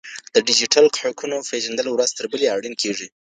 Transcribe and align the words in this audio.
د 0.35 0.35
ډیجیټل 0.47 0.85
حقونو 1.01 1.37
پیژندل 1.49 1.87
ورځ 1.91 2.09
تر 2.17 2.25
بلي 2.31 2.47
اړین 2.55 2.75
کیږي. 2.81 3.07